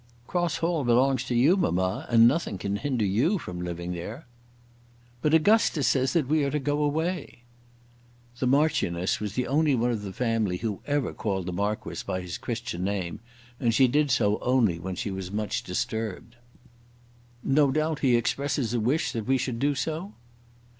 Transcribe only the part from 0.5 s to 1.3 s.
Hall belongs